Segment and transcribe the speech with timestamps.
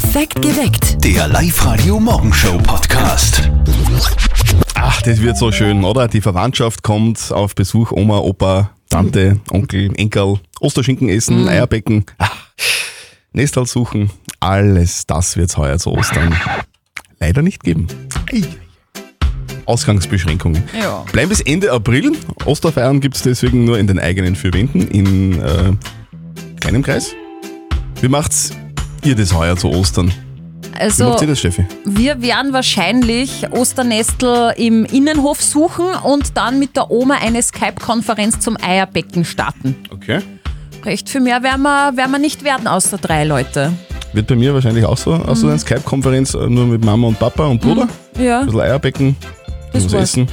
[0.00, 1.04] Perfekt geweckt.
[1.04, 3.50] Der Live-Radio-Morgenshow-Podcast.
[4.76, 6.06] Ach, das wird so schön, oder?
[6.06, 12.30] Die Verwandtschaft kommt auf Besuch, Oma, Opa, Tante, Onkel, Enkel, Osterschinken essen, Eierbecken, ach,
[13.32, 14.10] Nestal suchen.
[14.38, 16.32] Alles das wird's heuer zu Ostern
[17.18, 17.88] leider nicht geben.
[18.32, 18.44] Ei.
[19.64, 20.62] Ausgangsbeschränkungen.
[20.80, 21.04] Ja.
[21.10, 22.12] Bleiben bis Ende April.
[22.44, 25.72] Osterfeiern gibt's deswegen nur in den eigenen vier Wänden in äh,
[26.60, 27.16] kleinem Kreis.
[28.00, 28.52] Wie macht's
[29.06, 30.12] ihr das heuer zu Ostern?
[30.74, 31.64] Wie Also, macht ihr das, Steffi?
[31.84, 38.56] wir werden wahrscheinlich Osternestel im Innenhof suchen und dann mit der Oma eine Skype-Konferenz zum
[38.62, 39.76] Eierbecken starten.
[39.92, 40.20] Okay.
[40.84, 43.72] Recht viel mehr werden wir, werden wir nicht werden, außer drei Leute.
[44.12, 45.12] Wird bei mir wahrscheinlich auch so.
[45.14, 45.52] Also Mhm.
[45.52, 47.88] eine Skype-Konferenz äh, nur mit Mama und Papa und Bruder.
[48.18, 49.16] Ja, Ein bisschen Eierbecken,
[49.72, 50.02] Das was war's.
[50.04, 50.28] essen,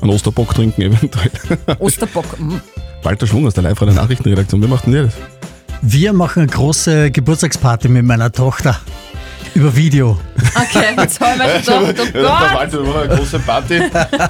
[0.00, 1.30] einen Osterbock trinken eventuell.
[1.78, 2.38] Osterbock.
[2.38, 2.54] mm.
[3.02, 4.62] Walter Schwung aus der live radio Nachrichtenredaktion.
[4.62, 5.14] Wie macht denn ihr das?
[5.82, 8.78] Wir machen eine große Geburtstagsparty mit meiner Tochter.
[9.54, 10.18] Über Video.
[10.54, 12.22] Okay, jetzt haben wir gedacht, oh Gott.
[12.22, 13.82] Machen eine große Party.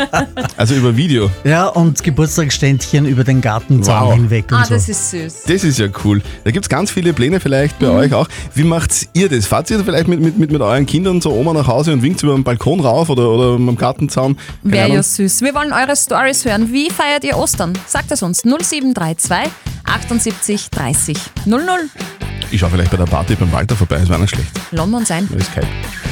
[0.57, 1.31] also über Video.
[1.45, 4.15] Ja, und Geburtstagsständchen über den Gartenzaun Wow.
[4.15, 4.75] hinweg und Ah, so.
[4.75, 5.43] das ist süß.
[5.47, 6.23] Das ist ja cool.
[6.43, 7.87] Da gibt's ganz viele Pläne vielleicht Mhm.
[7.87, 8.27] bei euch auch.
[8.55, 9.47] Wie macht ihr das?
[9.47, 12.21] Fahrt ihr vielleicht mit, mit, mit, mit euren Kindern zur Oma nach Hause und winkt
[12.25, 14.37] über den Balkon rauf oder, oder am Gartenzaun?
[14.63, 14.97] Keine Wäre Ahnung.
[14.97, 15.43] ja süß.
[15.43, 16.73] Wir wollen eure Stories hören.
[16.73, 17.75] Wie feiert ihr Ostern?
[17.87, 19.53] Sagt es uns 0732
[19.93, 21.61] 78 30 00.
[22.51, 24.51] Ich schau vielleicht bei der Party beim Walter vorbei, das wäre nicht schlecht.
[24.71, 25.29] London sein.
[25.31, 25.67] Das ist Skype.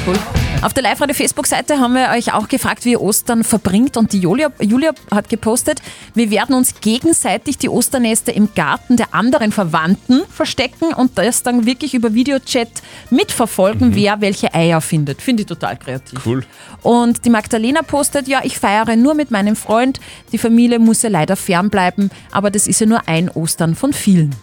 [0.05, 0.15] Cool.
[0.63, 3.97] Auf der Live-Radio-Facebook-Seite haben wir euch auch gefragt, wie ihr Ostern verbringt.
[3.97, 5.81] Und die Julia, Julia hat gepostet,
[6.13, 11.65] wir werden uns gegenseitig die Osternester im Garten der anderen Verwandten verstecken und das dann
[11.65, 12.69] wirklich über Videochat
[13.09, 15.21] mitverfolgen, wer welche Eier findet.
[15.21, 16.19] Finde ich total kreativ.
[16.25, 16.45] Cool.
[16.83, 19.99] Und die Magdalena postet, ja, ich feiere nur mit meinem Freund.
[20.31, 24.35] Die Familie muss ja leider fernbleiben, aber das ist ja nur ein Ostern von vielen.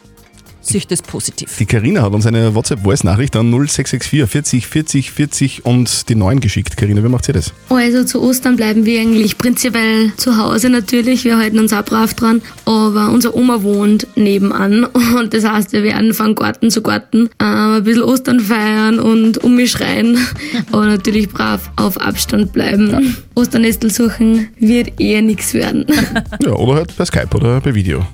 [0.68, 1.56] Sicht ist positiv.
[1.58, 6.76] Die Karina hat uns eine WhatsApp-Voice-Nachricht an 0664 40 40 40 und die 9 geschickt.
[6.76, 7.52] Karina, wie macht ihr das?
[7.68, 11.24] Also zu Ostern bleiben wir eigentlich prinzipiell zu Hause natürlich.
[11.24, 12.42] Wir halten uns auch brav dran.
[12.64, 14.84] Aber unsere Oma wohnt nebenan
[15.18, 19.38] und das heißt, wir werden von Garten zu Garten äh, ein bisschen Ostern feiern und
[19.38, 20.18] um mich schreien.
[20.72, 23.16] Aber natürlich brav auf Abstand bleiben.
[23.34, 25.86] Osternestel suchen wird eher nichts werden.
[26.40, 28.06] Ja, oder halt per Skype oder per Video.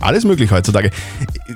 [0.00, 0.90] Alles möglich heutzutage.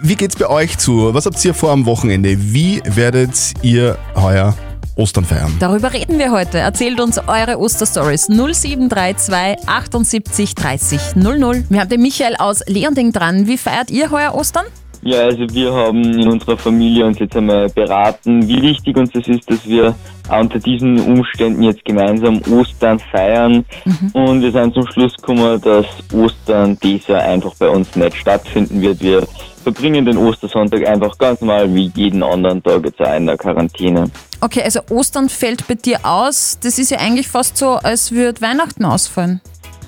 [0.03, 1.15] Wie geht's bei euch zu?
[1.15, 2.37] Was habt ihr vor am Wochenende?
[2.39, 4.55] Wie werdet ihr heuer
[4.97, 5.55] Ostern feiern?
[5.59, 6.59] Darüber reden wir heute.
[6.59, 11.65] Erzählt uns eure Osterstories 0732 78 30 00.
[11.69, 13.47] Wir haben den Michael aus Leonding dran.
[13.47, 14.67] Wie feiert ihr heuer Ostern?
[15.05, 19.27] Ja, also wir haben in unserer Familie uns jetzt einmal beraten, wie wichtig uns das
[19.27, 19.97] ist, dass wir
[20.31, 23.65] unter diesen Umständen jetzt gemeinsam Ostern feiern.
[24.13, 28.81] Und wir sind zum Schluss gekommen, dass Ostern dieses Jahr einfach bei uns nicht stattfinden
[28.81, 29.01] wird.
[29.01, 29.27] Wir
[29.65, 34.09] verbringen den Ostersonntag einfach ganz normal wie jeden anderen Tag jetzt auch in der Quarantäne.
[34.41, 36.59] Okay, also Ostern fällt bei dir aus.
[36.63, 39.41] Das ist ja eigentlich fast so, als würde Weihnachten ausfallen.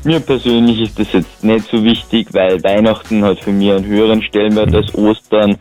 [0.04, 4.22] Mir persönlich ist das jetzt nicht so wichtig, weil Weihnachten hat für mich einen höheren
[4.22, 5.56] Stellenwert als Ostern.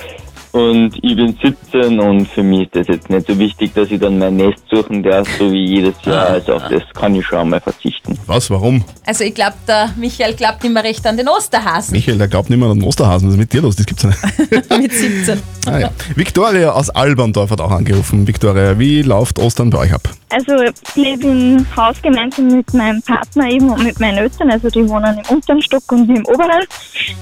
[0.52, 4.00] Und ich bin 17 und für mich ist das jetzt nicht so wichtig, dass ich
[4.00, 6.28] dann mein Nest suchen darf, so wie jedes Jahr.
[6.28, 8.20] Also auf das kann ich schon einmal verzichten.
[8.28, 8.52] Was?
[8.52, 8.84] Warum?
[9.06, 12.52] Also ich glaube, der Michael glaubt nicht mehr recht an den Osterhasen Michael, der glaubt
[12.52, 13.30] nicht mehr an den Osterhasen.
[13.30, 13.78] Was ist mit dir los?
[13.78, 14.70] Das gibt's ja nicht.
[14.78, 15.42] mit 17.
[15.66, 15.90] Ah, ja.
[16.16, 18.28] Victoria aus Alberndorf hat auch angerufen.
[18.28, 20.08] Victoria, wie läuft Ostern bei euch ab?
[20.34, 24.50] Also ich lebe im Haus gemeinsam mit meinem Partner eben und mit meinen Eltern.
[24.50, 26.64] Also die wohnen im unteren Stock und wir im oberen.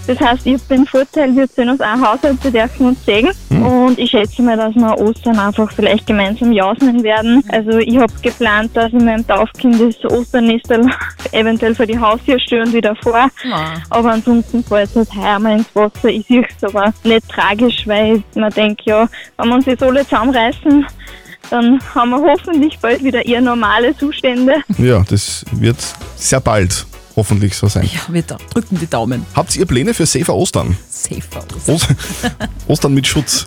[0.08, 3.30] Das heißt, ich habe den Vorteil, wir sind uns ein Haushalt, wir dürfen uns sehen.
[3.50, 7.44] Und ich schätze mal, dass wir Ostern einfach vielleicht gemeinsam jausen werden.
[7.50, 10.90] Also ich habe geplant, dass ich meinem Taufkind das Osternestel
[11.32, 13.30] eventuell für die Haustür stelle und wieder vor.
[13.44, 13.74] Ja.
[13.90, 16.10] Aber ansonsten fällt es halt heuer mal ins Wasser.
[16.10, 19.08] Ich sehe es aber nicht tragisch, weil mir denke, ja,
[19.38, 20.86] wenn wir uns jetzt alle zusammenreißen,
[21.50, 24.56] dann haben wir hoffentlich bald wieder eher normale Zustände.
[24.78, 25.78] Ja, das wird
[26.16, 26.86] sehr bald
[27.16, 27.90] hoffentlich so sein.
[27.94, 29.26] Ja, wir da drücken die Daumen.
[29.36, 30.78] Habt ihr Pläne für safer Ostern?
[30.90, 31.76] Safer Ostern.
[31.76, 31.88] Ost
[32.68, 33.46] Ostern mit Schutz.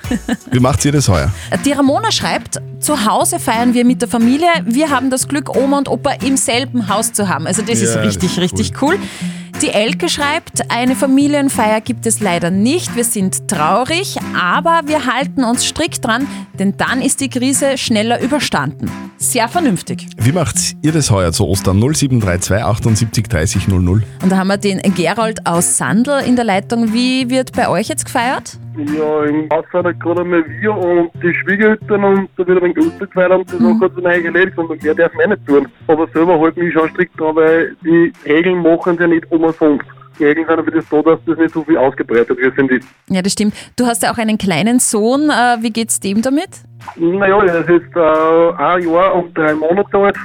[0.51, 1.33] Wie macht ihr das heuer?
[1.65, 4.49] Die Ramona schreibt, zu Hause feiern wir mit der Familie.
[4.67, 7.47] Wir haben das Glück, Oma und Opa im selben Haus zu haben.
[7.47, 8.99] Also das ist Ja, das richtig, ist richtig cool.
[9.65, 12.97] Die Elke schreibt, eine Familienfeier gibt es leider nicht.
[12.97, 16.29] Wir sind traurig, aber wir halten uns strikt dran,
[16.59, 18.91] denn dann ist die Krise schneller überstanden.
[19.25, 20.07] Sehr vernünftig.
[20.19, 21.81] Wie macht ihr das heuer zu Ostern?
[21.81, 24.03] 0732 78 30 00.
[24.23, 26.93] Und da haben wir den Gerold aus Sandl in der Leitung.
[26.93, 28.59] Wie wird bei euch jetzt gefeiert?
[28.77, 33.07] Ja, im Haus halt gerade einmal wir und die Schwiegereltern und da wird ein Oster
[33.07, 33.81] gefeiert und das mhm.
[33.81, 35.69] hat neu erledigt und mehr darf man nicht tun.
[35.87, 39.43] Aber selber halt mich schon strikt dran, weil die Regeln machen sie ja nicht um
[40.19, 42.85] sind aber das so, dass das nicht so viel ausgebreitet wird, finde ich.
[43.09, 43.55] Ja, das stimmt.
[43.77, 45.31] Du hast ja auch einen kleinen Sohn.
[45.31, 46.51] Äh, wie geht's dem damit?
[46.97, 50.17] Naja, er ist jetzt äh, ein Jahr und drei Monate alt.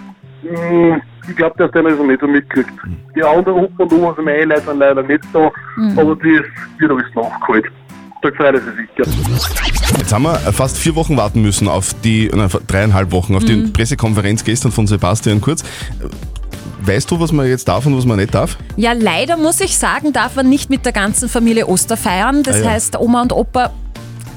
[0.42, 2.72] Hm, Ich glaube, dass der das nicht so mitkriegt.
[3.16, 5.52] Die anderen Opa und Oma von meinen Leuten sind leider nicht da,
[5.98, 6.24] aber das
[6.80, 7.66] wird alles nachgeholt.
[8.22, 9.98] Da freut er sich sicher.
[9.98, 13.56] Jetzt haben wir fast vier Wochen warten müssen auf die, nein, dreieinhalb Wochen, auf die
[13.72, 15.64] Pressekonferenz gestern von Sebastian Kurz.
[16.82, 18.58] Weißt du, was man jetzt darf und was man nicht darf?
[18.78, 22.42] Ja, leider muss ich sagen, darf man nicht mit der ganzen Familie Oster feiern.
[22.44, 22.70] Das Ah, ja.
[22.72, 23.72] heißt, Oma und Opa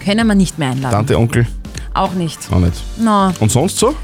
[0.05, 0.93] können wir nicht mehr einladen.
[0.95, 1.47] Tante, Onkel,
[1.95, 2.39] Auch nicht.
[2.53, 2.75] auch nicht.
[2.99, 3.95] Na, Und sonst so?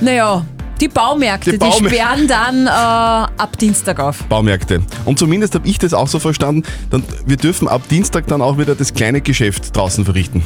[0.00, 0.44] naja,
[0.80, 4.24] die Baumärkte, Die die, Baumär- sperren dann äh, ab Dienstag auf.
[4.24, 4.82] Baumärkte.
[5.04, 8.58] Und zumindest habe ich das auch so verstanden, dann, wir dürfen ab Dienstag dann auch
[8.58, 10.42] wieder das kleine Geschäft draußen verrichten.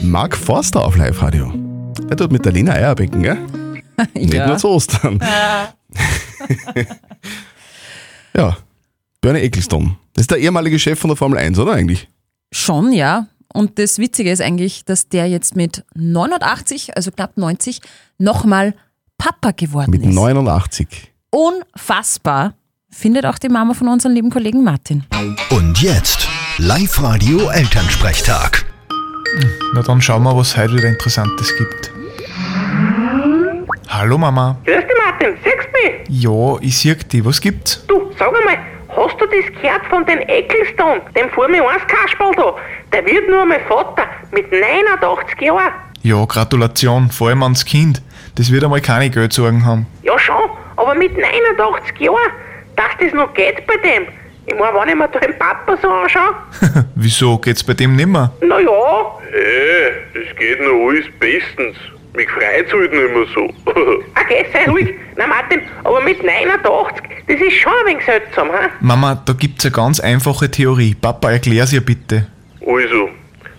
[0.00, 1.52] Marc Forster auf Live-Radio.
[2.08, 3.38] Der tut mit der Lena Eierbecken, gell?
[4.14, 5.20] Nicht nur zu Ostern.
[8.36, 8.56] ja,
[9.20, 9.96] Bernie Ecclestone.
[10.14, 12.08] Das ist der ehemalige Chef von der Formel 1, oder eigentlich?
[12.52, 13.26] Schon, ja.
[13.52, 17.80] Und das Witzige ist eigentlich, dass der jetzt mit 89, also knapp 90,
[18.18, 18.74] nochmal
[19.18, 20.14] Papa geworden Mit ist.
[20.14, 21.12] 89.
[21.30, 22.54] Unfassbar.
[22.90, 25.04] Findet auch die Mama von unserem lieben Kollegen Martin.
[25.50, 26.28] Und jetzt
[26.58, 28.66] Live-Radio Elternsprechtag.
[29.74, 32.01] Na dann schauen wir, was heute wieder Interessantes gibt.
[33.94, 34.56] Hallo Mama.
[34.64, 35.36] Grüß dich, Martin.
[35.44, 36.22] Siehst du mich?
[36.22, 37.22] Ja, ich sehe dich.
[37.26, 37.84] Was gibt's?
[37.86, 38.56] Du, sag einmal,
[38.88, 42.54] hast du das gehört von den Ecclestone, dem Formel 1 Kasperl da?
[42.90, 45.72] Der wird nur mein Vater mit 89 Jahren.
[46.02, 48.00] Ja, Gratulation, vor allem ans Kind.
[48.36, 49.86] Das wird einmal keine Geldsorgen haben.
[50.02, 52.16] Ja schon, aber mit 89 Jahren,
[52.76, 54.04] dass das noch geht bei dem.
[54.46, 56.34] Ich meine, wenn ich mir da den Papa so anschaue,
[56.94, 58.32] Wieso geht's bei dem nimmer?
[58.40, 61.76] na ja, Hey, das geht noch alles bestens.
[62.14, 63.44] Mich freut's halt nicht mehr so.
[64.20, 64.94] okay, sei ruhig.
[65.16, 68.68] Na Martin, aber mit 89, das ist schon ein wenig seltsam, hä?
[68.80, 70.94] Mama, da gibt's eine ganz einfache Theorie.
[70.94, 72.26] Papa, erklär's ihr bitte.
[72.66, 73.08] Also,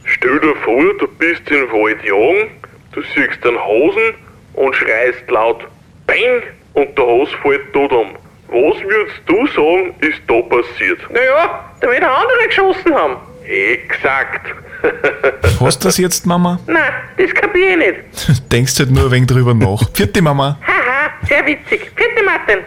[0.06, 2.52] stell dir vor, du bist in den Wald jagen,
[2.92, 4.14] du siehst einen Hasen
[4.54, 5.66] und schreist laut
[6.06, 8.10] Bang und der Hase fällt tot um.
[8.50, 11.00] Was würdest du sagen, ist da passiert?
[11.12, 13.16] Naja, da wird der andere geschossen haben.
[13.46, 14.48] Exakt.
[15.60, 16.60] Hast du das jetzt, Mama?
[16.68, 16.82] Nein,
[17.18, 18.52] das kapier ich nicht.
[18.52, 19.82] Denkst halt nur ein wenig drüber nach.
[19.94, 20.58] Vierte Mama.
[20.66, 21.92] Haha, sehr witzig.
[21.96, 22.60] Vierte Martin.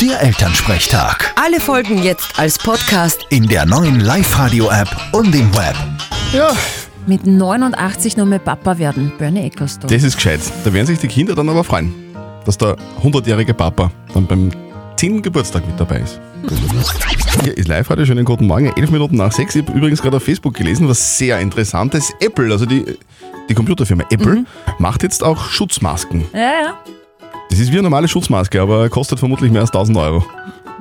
[0.00, 1.32] Der Elternsprechtag.
[1.42, 3.26] Alle Folgen jetzt als Podcast.
[3.30, 5.74] In der neuen Live-Radio-App und im Web.
[6.32, 6.50] Ja,
[7.06, 9.12] Mit 89 noch mal Papa werden.
[9.18, 9.92] Bernie Ecclestone.
[9.92, 10.40] das ist gescheit.
[10.64, 11.92] Da werden sich die Kinder dann aber freuen,
[12.44, 14.50] dass der 100-jährige Papa dann beim
[14.96, 15.22] 10.
[15.22, 16.20] Geburtstag mit dabei ist.
[17.42, 19.54] Hier ist live heute schönen guten Morgen, 11 Minuten nach 6.
[19.56, 22.12] Ich habe übrigens gerade auf Facebook gelesen, was sehr interessantes.
[22.20, 22.84] Apple, also die,
[23.48, 24.44] die Computerfirma Apple,
[24.78, 26.24] macht jetzt auch Schutzmasken.
[26.32, 26.78] ja, ja.
[27.50, 30.24] Das ist wie eine normale Schutzmaske, aber kostet vermutlich mehr als 1000 Euro.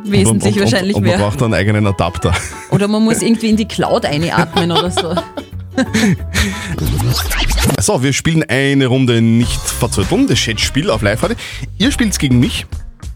[0.05, 1.29] Wesentlich und, und, wahrscheinlich und, und man mehr.
[1.29, 2.33] braucht einen eigenen Adapter.
[2.71, 5.15] Oder man muss irgendwie in die Cloud einatmen oder so.
[7.79, 11.35] So, wir spielen eine Runde nicht verzötteln, das Chatspiel auf live heute.
[11.77, 12.65] Ihr spielt's gegen mich.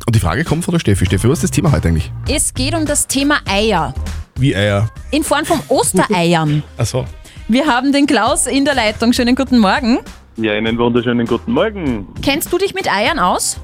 [0.08, 1.06] Und die Frage kommt von der Steffi.
[1.06, 2.10] Steffi, was ist das Thema heute eigentlich?
[2.30, 3.94] Es geht um das Thema Eier.
[4.40, 4.90] Wie Eier.
[5.12, 6.64] In Form von Ostereiern.
[6.78, 7.04] Achso.
[7.50, 9.12] Wir haben den Klaus in der Leitung.
[9.12, 10.00] Schönen guten Morgen.
[10.38, 12.08] Ja, einen wunderschönen guten Morgen.
[12.22, 13.60] Kennst du dich mit Eiern aus?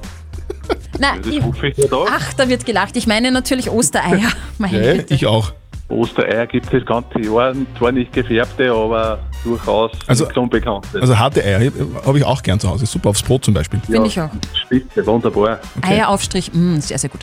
[0.98, 2.94] Nein, ich, ich ach, da wird gelacht.
[2.98, 4.28] Ich meine natürlich Ostereier.
[4.58, 5.14] Meine Ja, Güte.
[5.14, 5.54] ich auch.
[5.94, 10.94] Ostereier gibt es das ganze Jahr, zwar nicht gefärbte, aber durchaus Also- nichts Unbekanntes.
[11.00, 11.70] Also harte Eier
[12.04, 12.86] habe ich auch gern zu Hause.
[12.86, 13.80] Super aufs Brot zum Beispiel.
[13.86, 14.30] Finde ich auch.
[14.64, 15.60] Spitze, wunderbar.
[15.82, 17.20] Eieraufstrich, mh, sehr, sehr gut.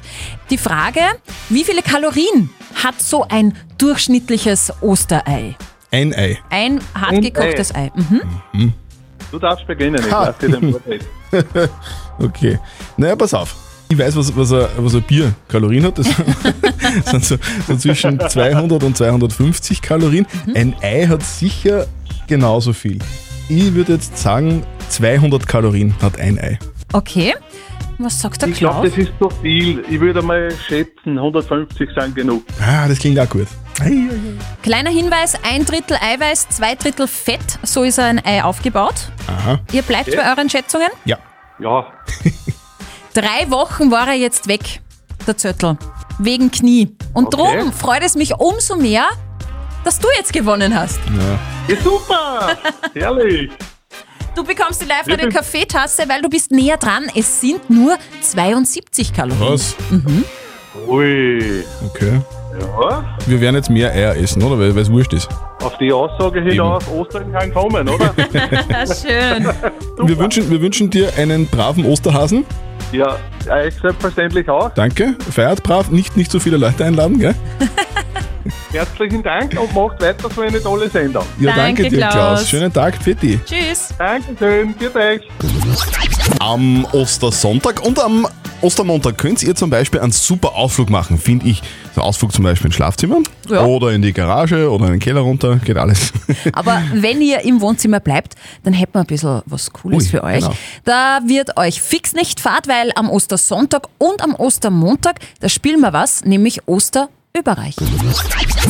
[0.49, 1.01] Die Frage,
[1.49, 2.49] wie viele Kalorien
[2.83, 5.55] hat so ein durchschnittliches Osterei?
[5.91, 6.37] Ein Ei.
[6.49, 7.91] Ein hartgekochtes Ei.
[8.53, 8.73] Mhm.
[9.31, 11.05] Du darfst beginnen, ich lasse dir den Vortritt.
[12.19, 12.59] Okay.
[12.97, 13.55] Naja, pass auf.
[13.91, 15.98] Ich weiß, was, was, ein, was ein Bier Kalorien hat.
[15.98, 16.07] Das
[17.12, 17.36] sind so,
[17.67, 20.25] so zwischen 200 und 250 Kalorien.
[20.55, 21.88] Ein Ei hat sicher
[22.25, 23.00] genauso viel.
[23.50, 26.57] Ich würde jetzt sagen, 200 Kalorien hat ein Ei.
[26.93, 27.33] Okay.
[27.98, 28.95] Was sagt der Ich glaube, Klaus?
[28.95, 29.83] das ist zu viel.
[29.89, 32.43] Ich würde mal schätzen, 150 sind genug.
[32.62, 33.48] Ah, das klingt auch gut.
[33.81, 34.10] Ei, ei, ei.
[34.63, 39.12] Kleiner Hinweis, ein Drittel Eiweiß, zwei Drittel Fett, so ist ein Ei aufgebaut.
[39.27, 39.60] Aha.
[39.74, 40.88] Ihr bleibt bei euren Schätzungen?
[41.03, 41.17] Ja.
[41.60, 41.91] Ja,
[43.13, 44.81] Drei Wochen war er jetzt weg,
[45.27, 45.77] der Zöttl,
[46.19, 46.95] wegen Knie.
[47.13, 47.59] Und Okay.
[47.59, 49.05] drum freut es mich umso mehr,
[49.83, 50.99] dass du jetzt gewonnen hast.
[51.67, 52.57] ja super!
[52.93, 53.51] Herrlich!
[54.33, 57.07] Du bekommst die live radio Kaffeetasse, weil du bist näher dran.
[57.13, 59.51] Es sind nur 72 Kalorien.
[59.51, 59.75] Was?
[60.87, 62.21] Ui, Okay.
[62.57, 64.57] ja, Wir werden jetzt mehr Eier essen, oder?
[64.57, 65.27] Weil es wurscht ist.
[65.61, 68.13] auf die Aussage hinaus, Ostern kann kommen, oder?
[68.69, 69.49] Ja, schön.
[70.07, 72.45] Wir wünschen, wir wünschen dir einen braven Osterhasen
[72.91, 73.17] Ja,
[73.50, 74.69] euch selbstverständlich auch.
[74.74, 75.15] Danke.
[75.31, 77.36] Feiert brav, nicht, nicht so viele Leute einladen, gell?
[78.71, 81.24] Herzlichen Dank und macht weiter so eine tolle Sendung.
[81.39, 82.13] Ja, danke, Danke, dir, Klaus.
[82.13, 82.50] Klaus.
[82.50, 83.39] Schönen Tag, Fitti.
[83.45, 83.93] Tschüss.
[83.98, 85.21] Dankeschön, für euch.
[86.39, 88.27] Am Ostersonntag und am
[88.61, 91.61] Ostermontag könnt ihr zum Beispiel einen super Ausflug machen, finde ich.
[91.95, 93.17] So ein Ausflug zum Beispiel ins Schlafzimmer
[93.49, 93.63] Ja.
[93.65, 96.13] oder in die Garage oder in den Keller runter, geht alles.
[96.53, 100.23] Aber wenn ihr im Wohnzimmer bleibt, dann hätten wir ein bisschen was Cooles Ui, für
[100.23, 100.39] euch.
[100.41, 100.53] genau.
[100.85, 105.93] Da wird euch fix nicht fad, weil am Ostersonntag und am Ostermontag, da spielen wir
[105.93, 106.67] was, nämlich
[107.35, 107.75] Osterüberreich.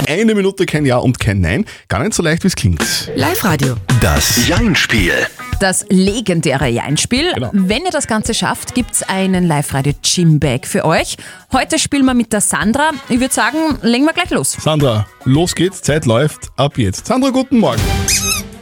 [0.08, 1.66] Eine Minute kein Ja und kein Nein.
[1.88, 3.12] Gar nicht so leicht, wie es klingt.
[3.16, 3.76] Live-Radio.
[4.02, 5.14] Das Jein-Spiel.
[5.60, 7.34] Das legendäre Jeinspiel.
[7.34, 7.50] Genau.
[7.54, 11.18] Wenn ihr das Ganze schafft, gibt's einen Live-Radio-Gym-Bag für euch.
[11.52, 12.92] Heute spielen wir mit der Sandra.
[13.10, 14.52] Ich würde sagen, legen wir gleich los.
[14.54, 17.08] Sandra, los geht's, Zeit läuft, ab jetzt.
[17.08, 17.82] Sandra, guten Morgen.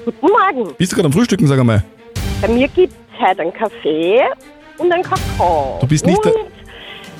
[0.05, 0.73] Guten Morgen.
[0.77, 1.83] Bist du gerade am Frühstücken, sag einmal?
[2.41, 4.21] Bei mir gibt es heute einen Kaffee
[4.77, 5.77] und einen Kakao.
[5.81, 6.33] Du bist nicht und der-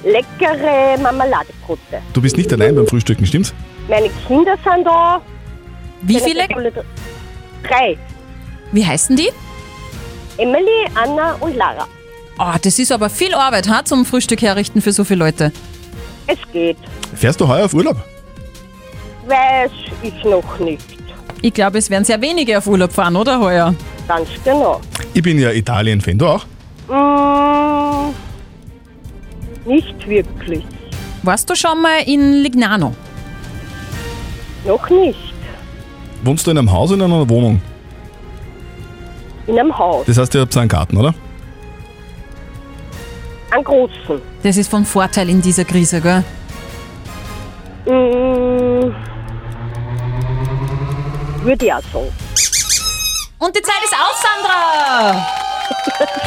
[0.04, 2.02] leckere Marmeladebrote.
[2.14, 3.54] Du bist nicht allein beim Frühstücken, stimmt's?
[3.88, 5.22] Meine Kinder sind da.
[6.02, 6.48] Wie viele?
[6.48, 6.72] Kinder-
[7.68, 7.98] Drei.
[8.72, 9.30] Wie heißen die?
[10.38, 11.88] Emily, Anna und Lara.
[12.38, 15.52] Oh, das ist aber viel Arbeit ha, zum Frühstück herrichten für so viele Leute.
[16.28, 16.78] Es geht.
[17.16, 17.98] Fährst du heuer auf Urlaub?
[19.28, 20.84] Weiß ich noch nicht.
[21.42, 23.74] Ich glaube, es werden sehr wenige auf Urlaub fahren, oder heuer?
[24.08, 24.80] Ganz genau.
[25.14, 26.46] Ich bin ja Italien-Fan, du auch?
[26.88, 27.29] Mm,
[29.66, 30.64] nicht wirklich.
[31.24, 32.96] Warst du schon mal in Lignano?
[34.66, 35.34] Noch nicht.
[36.24, 37.62] Wohnst du in einem Haus oder in einer Wohnung?
[39.48, 40.06] In einem Haus.
[40.06, 41.14] Das heißt, ihr habt einen Garten, oder?
[43.52, 44.22] Einen großen.
[44.44, 46.24] Das ist von Vorteil in dieser Krise, gell?
[47.86, 48.94] Mm,
[51.44, 52.12] würde ich auch sagen.
[53.40, 55.49] Und die Zeit ist aus, Sandra!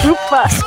[0.03, 0.45] Super.
[0.47, 0.59] ist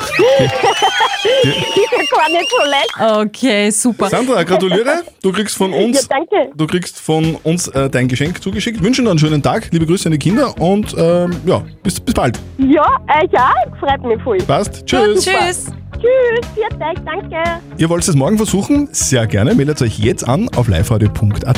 [1.91, 3.22] ja gar nicht so leicht.
[3.27, 4.10] Okay, super.
[4.10, 5.03] Sandra, gratuliere.
[5.22, 6.51] Du kriegst von uns, Ja, danke.
[6.55, 8.82] du kriegst von uns äh, dein Geschenk zugeschickt.
[8.82, 9.70] Wünschen dir einen schönen Tag.
[9.72, 12.39] Liebe Grüße an die Kinder und ähm, ja, bis, bis bald.
[12.58, 12.84] Ja,
[13.22, 13.77] euch auch.
[13.79, 14.38] Freut mich voll.
[14.39, 14.86] Passt.
[14.86, 15.24] Tschüss.
[15.25, 15.65] Tschüss.
[15.96, 16.48] Tschüss.
[16.53, 17.03] Viert euch.
[17.05, 17.44] Danke.
[17.77, 18.89] Ihr wollt es morgen versuchen?
[18.91, 19.53] Sehr gerne.
[19.55, 21.58] Meldet euch jetzt an auf liveradio.at.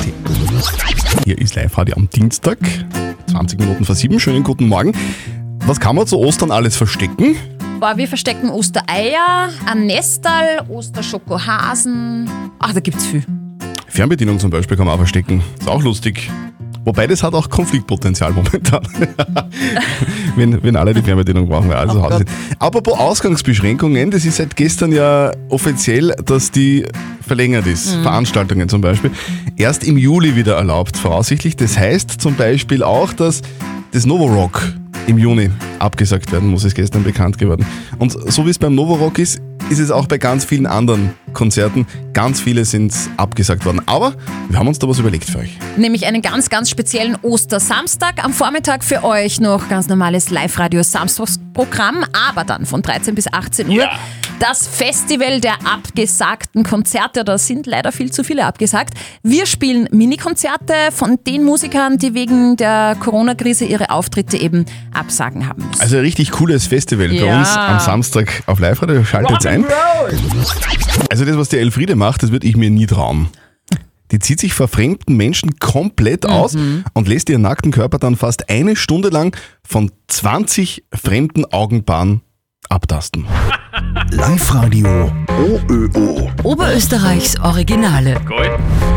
[1.24, 2.58] Hier ist Live-Radio am Dienstag,
[3.30, 4.18] 20 Minuten vor sieben.
[4.20, 4.92] Schönen guten Morgen.
[5.68, 7.36] Was kann man zu Ostern alles verstecken?
[7.78, 12.26] Boah, wir verstecken Ostereier, ein Nestal, Osterschokohasen.
[12.58, 13.22] Ach, da gibt's viel.
[13.86, 15.42] Fernbedienung zum Beispiel kann man auch verstecken.
[15.60, 16.30] Ist auch lustig.
[16.86, 18.80] Wobei das hat auch Konfliktpotenzial momentan.
[20.36, 22.30] wenn, wenn alle die Fernbedienung brauchen, weil alles zu Hause sind.
[22.58, 26.86] Apropos Ausgangsbeschränkungen, das ist seit gestern ja offiziell, dass die
[27.20, 27.90] verlängert ist.
[27.96, 29.10] Veranstaltungen zum Beispiel.
[29.58, 31.56] Erst im Juli wieder erlaubt, voraussichtlich.
[31.56, 33.42] Das heißt zum Beispiel auch, dass
[33.92, 34.62] das Novorock
[35.06, 37.64] im Juni abgesagt werden muss, ist gestern bekannt geworden.
[37.98, 39.40] Und so wie es beim Novorock ist,
[39.70, 41.86] ist es auch bei ganz vielen anderen Konzerten.
[42.14, 43.82] Ganz viele sind abgesagt worden.
[43.86, 44.14] Aber
[44.48, 45.58] wir haben uns da was überlegt für euch.
[45.76, 48.24] Nämlich einen ganz, ganz speziellen Ostersamstag.
[48.24, 53.88] Am Vormittag für euch noch ganz normales Live-Radio-Samstagsprogramm, aber dann von 13 bis 18 Uhr
[54.40, 57.24] das Festival der abgesagten Konzerte.
[57.24, 58.94] Da sind leider viel zu viele abgesagt.
[59.22, 65.66] Wir spielen Minikonzerte von den Musikern, die wegen der Corona-Krise ihre Auftritte eben absagen haben
[65.66, 65.80] müssen.
[65.80, 67.38] Also ein richtig cooles Festival bei Ja.
[67.38, 69.04] uns am Samstag auf Live-Radio.
[69.04, 69.64] Schaltet ein.
[71.10, 73.28] Also das, was die Elfriede macht, das würde ich mir nie trauen.
[74.10, 76.56] Die zieht sich vor fremden Menschen komplett aus
[76.94, 82.22] und lässt ihren nackten Körper dann fast eine Stunde lang von 20 fremden Augenpaaren
[82.68, 83.26] abtasten.
[84.10, 86.30] Live-Radio OÖO.
[86.42, 88.20] Oberösterreichs Originale.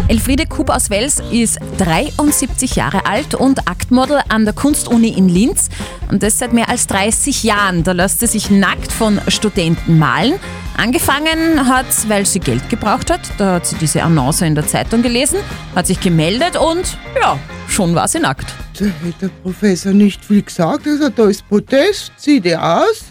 [0.07, 5.69] Elfriede Kub aus Wels ist 73 Jahre alt und Aktmodel an der Kunstuni in Linz.
[6.09, 7.83] Und das seit mehr als 30 Jahren.
[7.83, 10.33] Da lässt sie sich nackt von Studenten malen.
[10.77, 13.21] Angefangen hat weil sie Geld gebraucht hat.
[13.37, 15.39] Da hat sie diese Annonce in der Zeitung gelesen,
[15.75, 17.37] hat sich gemeldet und ja,
[17.67, 18.47] schon war sie nackt.
[18.79, 20.87] Da hätte der Professor nicht viel gesagt.
[20.87, 23.10] Also da ist Protest, zieh dir aus.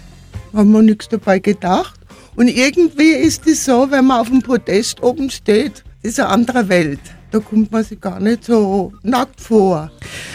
[0.52, 2.00] Haben wir nichts dabei gedacht.
[2.36, 6.30] Und irgendwie ist es so, wenn man auf dem Protest oben steht, das ist eine
[6.30, 7.00] andere Welt.
[7.30, 9.90] Da kommt man sich gar nicht so nackt vor.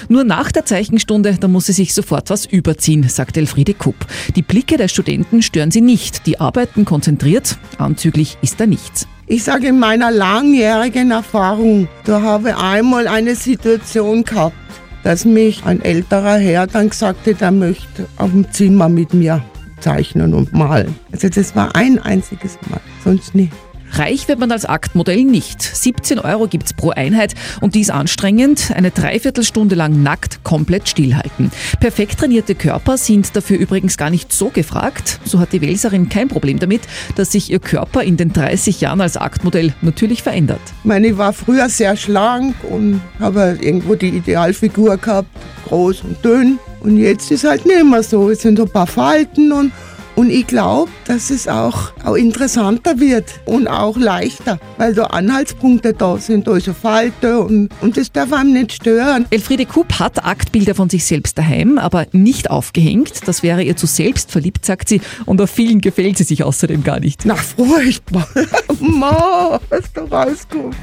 [0.07, 3.95] Nur nach der Zeichenstunde, da muss sie sich sofort was überziehen, sagt Elfriede Kupp.
[4.36, 6.25] Die Blicke der Studenten stören sie nicht.
[6.25, 7.57] Die arbeiten konzentriert.
[7.79, 9.07] Anzüglich ist da nichts.
[9.27, 14.55] Ich sage in meiner langjährigen Erfahrung, da habe ich einmal eine Situation gehabt,
[15.03, 19.43] dass mich ein älterer Herr dann gesagt hat, er möchte auf dem Zimmer mit mir
[19.86, 20.96] zeichnen und malen.
[21.12, 23.51] Also das war ein einziges Mal, sonst nie.
[23.92, 25.62] Reich wird man als Aktmodell nicht.
[25.62, 28.72] 17 Euro gibt's pro Einheit und die ist anstrengend.
[28.75, 31.51] Eine Dreiviertelstunde lang nackt komplett stillhalten.
[31.80, 35.20] Perfekt trainierte Körper sind dafür übrigens gar nicht so gefragt.
[35.24, 36.82] So hat die Welserin kein Problem damit,
[37.15, 40.62] dass sich ihr Körper in den 30 Jahren als Aktmodell natürlich verändert.
[40.80, 45.30] Ich meine, ich war früher sehr schlank und habe irgendwo die Idealfigur gehabt,
[45.68, 46.58] groß und dünn.
[46.86, 48.30] Und jetzt ist halt nicht mehr so.
[48.30, 49.72] Es sind ein paar Falten und,
[50.15, 55.94] und ich glaube, dass es auch, auch interessanter wird und auch leichter, weil da Anhaltspunkte
[55.94, 59.25] da sind, da ist eine Falte und, und das darf einem nicht stören.
[59.32, 63.27] Elfriede Kupp hat Aktbilder von sich selbst daheim, aber nicht aufgehängt.
[63.27, 65.01] Das wäre ihr zu selbstverliebt, sagt sie.
[65.25, 67.25] Und auf vielen gefällt sie sich außerdem gar nicht.
[67.25, 68.27] Na, furchtbar.
[68.80, 70.75] Ma, was da rauskommt.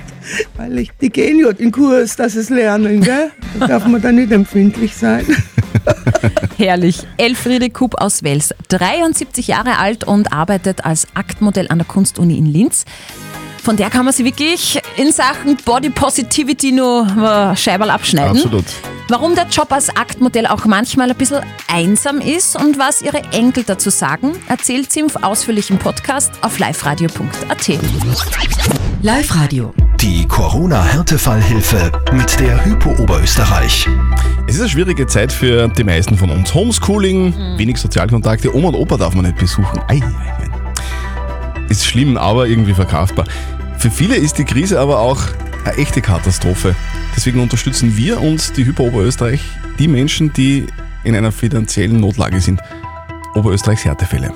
[0.56, 3.30] Weil ich, die gehen ja den Kurs, dass es lernen, gell?
[3.60, 5.24] Da darf man da nicht empfindlich sein.
[6.56, 6.98] Herrlich.
[7.16, 12.46] Elfriede Kupp aus Wels, 73 Jahre alt und arbeitet als Aktmodell an der Kunstuni in
[12.46, 12.84] Linz.
[13.62, 18.36] Von der kann man sie wirklich in Sachen Body Positivity nur äh, Scheiberl abschneiden.
[18.36, 18.64] Absolut.
[19.08, 23.62] Warum der Job als Aktmodell auch manchmal ein bisschen einsam ist und was ihre Enkel
[23.62, 27.68] dazu sagen, erzählt sie im ausführlichen Podcast auf liveradio.at.
[29.02, 29.72] Live Radio.
[30.02, 33.88] Die Corona-Härtefallhilfe mit der Hypo Oberösterreich.
[34.48, 36.52] Es ist eine schwierige Zeit für die meisten von uns.
[36.52, 39.78] Homeschooling, wenig Sozialkontakte, Oma und Opa darf man nicht besuchen.
[39.86, 41.68] Ei, ei, ei.
[41.68, 43.26] Ist schlimm, aber irgendwie verkraftbar.
[43.78, 45.20] Für viele ist die Krise aber auch
[45.64, 46.74] eine echte Katastrophe.
[47.14, 49.40] Deswegen unterstützen wir und die Hypo Oberösterreich
[49.78, 50.66] die Menschen, die
[51.04, 52.60] in einer finanziellen Notlage sind.
[53.36, 54.34] Oberösterreichs Härtefälle.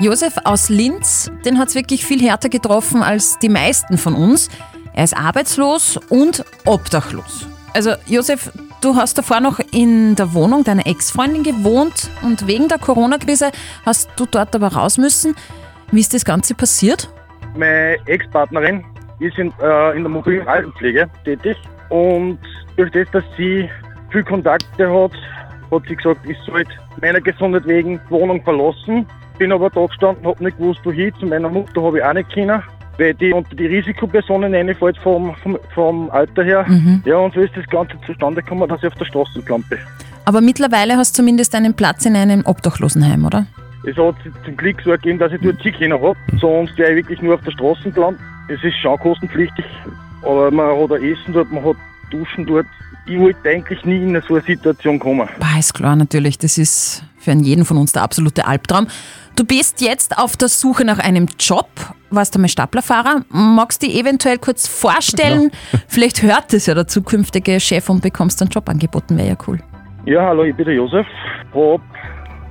[0.00, 4.48] Josef aus Linz, den hat es wirklich viel härter getroffen als die meisten von uns.
[4.94, 7.46] Er ist arbeitslos und obdachlos.
[7.74, 12.78] Also Josef, du hast davor noch in der Wohnung deiner Ex-Freundin gewohnt und wegen der
[12.78, 13.50] Corona-Krise
[13.86, 15.34] hast du dort aber raus müssen.
[15.90, 17.08] Wie ist das Ganze passiert?
[17.56, 18.84] Meine Ex-Partnerin
[19.20, 21.56] ist in, äh, in der mobilen Altenpflege tätig
[21.88, 22.38] und
[22.76, 23.68] durch das, dass sie
[24.10, 25.12] viel Kontakte hat,
[25.70, 26.70] hat sie gesagt, ich sollte
[27.00, 29.06] meiner Gesundheit wegen Wohnung verlassen.
[29.38, 31.14] Bin aber da gestanden, habe nicht gewusst, wohin.
[31.18, 32.62] Zu meiner Mutter habe ich auch nicht können,
[32.98, 36.64] weil die unter die Risikopersonen reinfällt vom, vom, vom Alter her.
[36.68, 37.02] Mhm.
[37.04, 39.64] Ja, und so ist das Ganze zustande gekommen, dass ich auf der Straße bin.
[40.24, 43.46] Aber mittlerweile hast du zumindest einen Platz in einem Obdachlosenheim, oder?
[43.84, 46.16] Es hat zum Glück so ergeben, dass ich dort zieh können habe.
[46.40, 48.20] Sonst wäre ich wirklich nur auf der Straße gelandet.
[48.48, 49.64] Es ist schon kostenpflichtig,
[50.22, 51.76] aber man hat ein Essen dort, man hat
[52.10, 52.66] Duschen dort.
[53.06, 55.28] Ich wollte eigentlich nie in so eine Situation kommen.
[55.58, 56.38] Ist klar, natürlich.
[56.38, 58.86] Das ist für jeden von uns der absolute Albtraum.
[59.34, 61.68] Du bist jetzt auf der Suche nach einem Job.
[62.14, 63.22] Warst du mal Staplerfahrer?
[63.30, 65.50] Magst du dich eventuell kurz vorstellen?
[65.88, 69.16] Vielleicht hört es ja der zukünftige Chef und bekommst einen Job angeboten.
[69.16, 69.58] Wäre ja cool.
[70.04, 71.06] Ja, hallo, ich bin der Josef.
[71.54, 71.80] Hab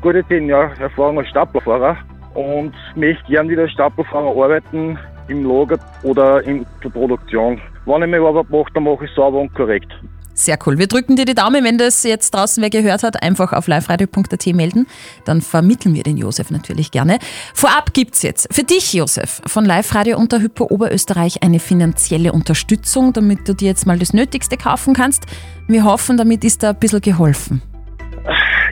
[0.02, 1.95] gute zehn Jahre Erfahrung als Staplerfahrer
[2.34, 4.97] und möchte gern wieder als Staplerfahrer arbeiten
[5.28, 7.62] im Lager oder in der Produktion.
[7.86, 9.91] Wenn ich meine Arbeit mache, dann mache ich sauber und korrekt.
[10.34, 10.78] Sehr cool.
[10.78, 14.46] Wir drücken dir die Daumen, wenn das jetzt draußen wer gehört hat, einfach auf liveradio.at
[14.48, 14.88] melden.
[15.26, 17.20] Dann vermitteln wir den Josef natürlich gerne.
[17.54, 22.32] Vorab gibt's jetzt für dich, Josef, von Live Radio und der Hypo Oberösterreich eine finanzielle
[22.32, 25.26] Unterstützung, damit du dir jetzt mal das Nötigste kaufen kannst.
[25.67, 27.62] Wir hoffen, damit ist da ein bisschen geholfen.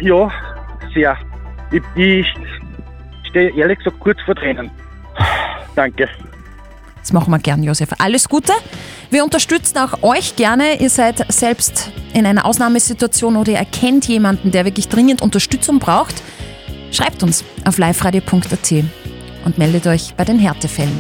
[0.02, 0.32] Ja,
[0.94, 1.18] sehr.
[1.72, 2.26] Ich, ich
[3.30, 4.72] stehe ehrlich gesagt kurz vor Tränen.
[5.76, 6.08] Danke.
[7.10, 7.90] Das machen wir gern, Josef.
[7.98, 8.54] Alles Gute.
[9.10, 10.80] Wir unterstützen auch euch gerne.
[10.80, 16.22] Ihr seid selbst in einer Ausnahmesituation oder ihr erkennt jemanden, der wirklich dringend Unterstützung braucht.
[16.92, 18.84] Schreibt uns auf liveradio.at
[19.44, 20.96] und meldet euch bei den Härtefällen.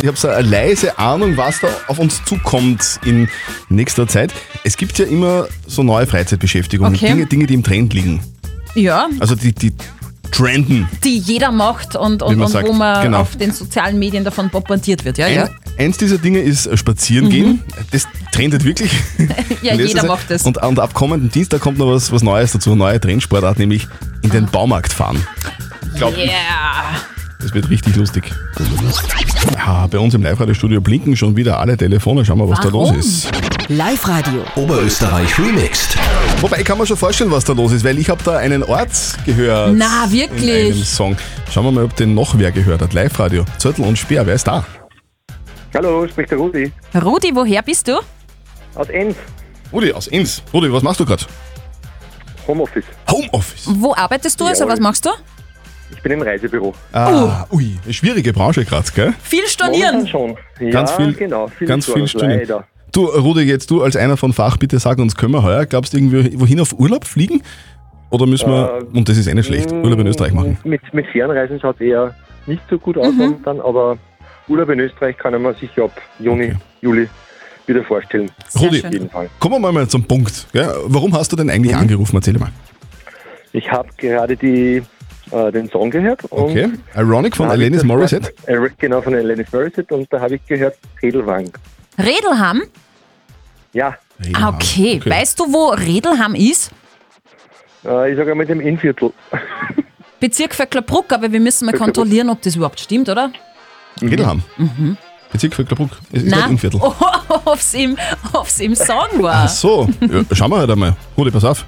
[0.00, 3.28] Ich habe so eine leise Ahnung, was da auf uns zukommt in
[3.68, 4.32] nächster Zeit.
[4.62, 7.08] Es gibt ja immer so neue Freizeitbeschäftigungen, Okay.
[7.08, 8.20] Dinge, Dinge, die im Trend liegen.
[8.76, 9.72] Ja, Also die, die
[10.34, 10.88] trenden.
[11.04, 13.20] die jeder macht und, und, man und sagt, wo man genau.
[13.20, 15.18] auf den sozialen Medien davon bombardiert wird.
[15.18, 15.44] Ja, ja.
[15.44, 15.50] Ein,
[15.86, 17.62] eins dieser Dinge ist äh, spazieren gehen.
[17.90, 18.90] Das trendet wirklich.
[19.62, 20.08] Ja, jeder Zeit.
[20.08, 20.42] macht das.
[20.42, 23.86] Und, und ab kommenden Dienstag kommt noch was, was Neues dazu, eine neue Trendsportart, nämlich
[24.22, 25.26] in den Baumarkt fahren.
[25.92, 27.00] Ich glaube, Yeah.
[27.40, 28.30] das wird richtig lustig.
[29.54, 32.24] Ja, bei uns im Live-Radio-Studio blinken schon wieder alle Telefone.
[32.24, 32.94] Schauen wir, was da Warum?
[32.96, 33.28] los ist.
[33.68, 34.42] Live Radio.
[34.56, 35.96] Oberösterreich remixed.
[36.40, 38.62] Wobei, ich kann mir schon vorstellen, was da los ist, weil ich habe da einen
[38.62, 38.90] Ort
[39.24, 39.72] gehört.
[39.74, 40.72] Na, In wirklich?
[40.74, 41.16] einem Song.
[41.50, 42.92] Schauen wir mal, ob den noch wer gehört hat.
[42.92, 44.64] Live-Radio, Zürtel und Speer, wer ist da?
[45.74, 46.70] Hallo, spricht der Rudi.
[47.02, 47.98] Rudi, woher bist du?
[48.74, 49.16] Aus Enns.
[49.72, 50.42] Rudi aus Inns.
[50.52, 51.24] Rudi, was machst du gerade?
[52.46, 52.84] Homeoffice.
[53.10, 53.62] Homeoffice.
[53.66, 54.44] Wo arbeitest du?
[54.44, 54.72] Also, Jawohl.
[54.74, 55.10] was machst du?
[55.92, 56.74] Ich bin im Reisebüro.
[56.92, 59.14] Ah, ui, eine schwierige Branche gerade, gell?
[59.22, 60.06] Viel stornieren.
[60.06, 60.36] Momentan schon.
[60.66, 61.48] Ja, Ganz viel, genau.
[61.48, 62.30] Viel ganz viel Stunden.
[62.38, 62.66] Leider.
[62.94, 65.92] Du, Rudi, jetzt du als einer von Fach, bitte sag uns, können wir heuer, glaubst
[65.92, 67.42] du, irgendwie wohin auf Urlaub fliegen?
[68.10, 70.56] Oder müssen wir, Äh, und das ist eh nicht schlecht, Urlaub in Österreich machen?
[70.64, 72.14] Mit, mit Fernreisen schaut es eher
[72.46, 73.18] nicht so gut aus Mhm.
[73.18, 73.98] momentan, aber
[74.48, 76.52] Urlaub in Österreich kann ich mir sicher ab Juni,
[76.82, 77.08] Juli
[77.66, 78.30] wieder vorstellen.
[78.60, 79.28] Rudi, Auf jeden Fall.
[79.40, 80.46] kommen wir mal zum Punkt.
[80.52, 82.14] Ja, warum hast du denn eigentlich angerufen?
[82.16, 82.50] Erzähl mal.
[83.52, 84.82] Ich habe gerade die,
[85.32, 86.22] äh, den Song gehört.
[86.26, 86.68] und Okay.
[86.94, 88.32] Ironic von Alanis Morissette.
[88.78, 89.92] Genau, von Alanis Morissette.
[89.94, 91.50] Und da habe ich gehört Redelwang.
[91.98, 92.62] Redelham?
[93.72, 93.96] Ja.
[94.34, 95.00] Ah, okay.
[95.04, 96.70] Weißt du, wo Redelham ist?
[97.84, 99.12] Äh, ich sage einmal dem Innviertel.
[100.20, 101.94] Bezirk Vöcklerbruck, aber wir müssen mal Vöcklerbruck.
[101.94, 103.30] kontrollieren, ob das überhaupt stimmt, oder?
[104.00, 104.42] Redelham.
[104.56, 104.96] Mhm.
[105.32, 105.90] Bezirk Vöcklerbruck.
[106.12, 106.80] Es ist Nein, nicht im Viertel.
[107.44, 107.98] ob es im,
[108.32, 109.44] ob's im Song war.
[109.44, 110.96] Ach so, ja, schauen wir halt einmal.
[111.16, 111.66] Rudi, pass auf.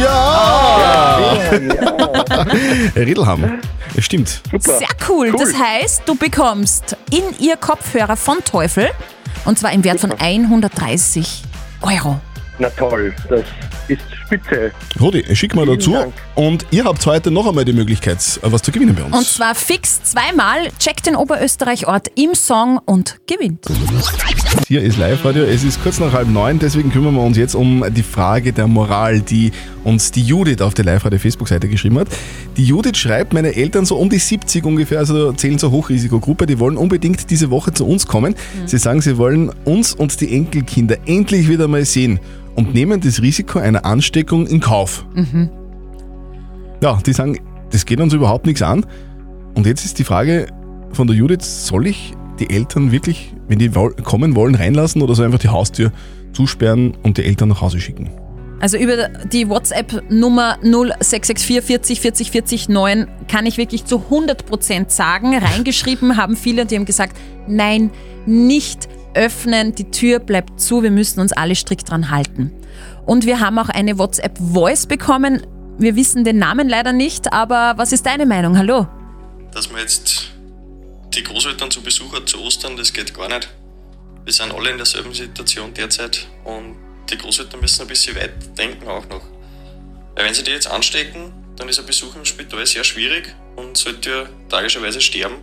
[0.00, 1.18] Ja!
[2.96, 3.60] Redelham.
[3.96, 4.40] Es stimmt.
[4.58, 5.32] Sehr cool.
[5.32, 8.90] Das heißt, du bekommst in ihr Kopfhörer von Teufel
[9.44, 11.42] und zwar im Wert von 130
[11.82, 12.20] Euro.
[12.58, 13.42] Na toll, das
[13.90, 14.72] ist spitze.
[15.00, 15.92] Rudi, schick mal dazu.
[15.92, 16.12] Dank.
[16.34, 19.16] Und ihr habt heute noch einmal die Möglichkeit, was zu gewinnen bei uns.
[19.16, 23.66] Und zwar fix zweimal, checkt den Oberösterreich-Ort im Song und gewinnt.
[24.68, 27.84] Hier ist Live-Radio, es ist kurz nach halb neun, deswegen kümmern wir uns jetzt um
[27.90, 29.52] die Frage der Moral, die
[29.84, 32.08] uns die Judith auf der Live-Radio-Facebook-Seite geschrieben hat.
[32.56, 36.58] Die Judith schreibt, meine Eltern so um die 70 ungefähr, also zählen zur Hochrisikogruppe, die
[36.58, 38.34] wollen unbedingt diese Woche zu uns kommen.
[38.66, 42.20] Sie sagen, sie wollen uns und die Enkelkinder endlich wieder mal sehen
[42.54, 45.06] und nehmen das Risiko einer Ansteckung in Kauf.
[45.14, 45.50] Mhm.
[46.82, 47.38] Ja, die sagen,
[47.70, 48.86] das geht uns überhaupt nichts an.
[49.54, 50.46] Und jetzt ist die Frage
[50.92, 55.26] von der Judith, soll ich die Eltern wirklich, wenn die kommen wollen, reinlassen oder soll
[55.26, 55.92] ich einfach die Haustür
[56.32, 58.10] zusperren und die Eltern nach Hause schicken?
[58.60, 65.34] Also über die WhatsApp-Nummer 0664 40 40 40 9 kann ich wirklich zu 100% sagen.
[65.34, 67.16] Reingeschrieben haben viele, die haben gesagt,
[67.48, 67.90] nein,
[68.26, 72.52] nicht öffnen, die Tür bleibt zu, wir müssen uns alle strikt dran halten.
[73.06, 75.46] Und wir haben auch eine WhatsApp-Voice bekommen.
[75.78, 78.56] Wir wissen den Namen leider nicht, aber was ist deine Meinung?
[78.58, 78.86] Hallo?
[79.52, 80.30] dass man jetzt
[81.14, 83.48] die Großeltern zu Besuch hat zu Ostern, das geht gar nicht.
[84.24, 86.76] Wir sind alle in derselben Situation derzeit und
[87.10, 89.22] die Großeltern müssen ein bisschen weit denken auch noch.
[90.14, 93.76] Weil wenn sie die jetzt anstecken, dann ist ein Besuch im Spital sehr schwierig und
[93.76, 95.36] sollte ja tragischerweise sterben,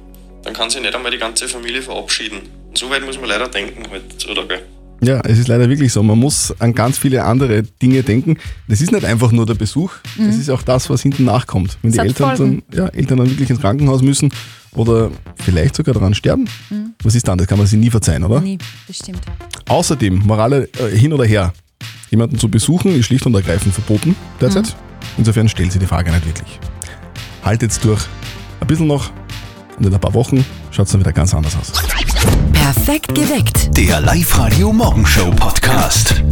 [0.44, 2.50] dann kann sich nicht einmal die ganze Familie verabschieden.
[2.78, 4.62] So weit muss man leider denken heutzutage.
[5.02, 6.02] Ja, es ist leider wirklich so.
[6.04, 8.38] Man muss an ganz viele andere Dinge denken.
[8.68, 10.42] Das ist nicht einfach nur der Besuch, das Mhm.
[10.42, 11.78] ist auch das, was hinten nachkommt.
[11.82, 14.32] Wenn Es die Eltern dann, ja, Eltern dann wirklich ins Krankenhaus müssen
[14.76, 15.10] oder
[15.44, 16.94] vielleicht sogar daran sterben, Mhm.
[17.04, 17.38] was ist dann?
[17.38, 18.42] Das kann man sich nie verzeihen, oder?
[18.42, 19.22] Nie, bestimmt.
[19.68, 21.54] Außerdem, Morale äh, hin oder her,
[22.12, 24.66] jemanden zu besuchen ist schlicht und ergreifend verboten derzeit.
[24.68, 24.72] Mhm.
[25.20, 26.60] Insofern stellt sie die Frage nicht wirklich.
[27.44, 28.02] Haltet's durch.
[28.62, 29.12] Ein bisschen noch
[29.78, 31.72] und in ein paar Wochen schaut es dann wieder ganz anders aus.
[32.54, 33.78] Perfekt geweckt.
[33.78, 36.24] Der Live-Radio Morgenshow Podcast.